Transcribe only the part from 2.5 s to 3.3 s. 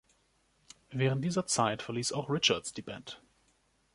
die Band.